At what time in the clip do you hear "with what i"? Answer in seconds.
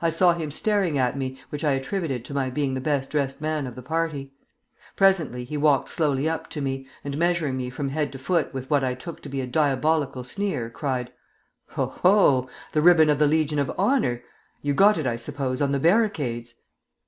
8.54-8.94